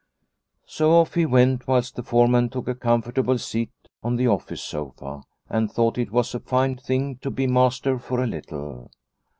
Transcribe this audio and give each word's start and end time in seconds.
So 0.65 0.93
off 0.93 1.13
he 1.13 1.27
went 1.27 1.67
whilst 1.67 1.95
the 1.95 2.01
foreman 2.01 2.49
took 2.49 2.67
a 2.67 2.73
comfortable 2.73 3.37
seat 3.37 3.69
on 4.01 4.15
the 4.15 4.27
office 4.29 4.63
sofa, 4.63 5.21
and 5.47 5.71
thought 5.71 5.99
it 5.99 6.09
was 6.09 6.33
a 6.33 6.39
fine 6.39 6.75
thing 6.77 7.17
to 7.17 7.29
be 7.29 7.45
master 7.45 7.99
for 7.99 8.23
a 8.23 8.25
little. 8.25 8.89